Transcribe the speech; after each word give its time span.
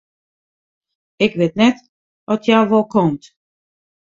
Ik 1.25 1.33
wit 1.39 1.53
net 1.57 1.77
oft 2.31 2.45
hja 2.45 2.59
wol 2.71 2.85
komt. 2.93 3.23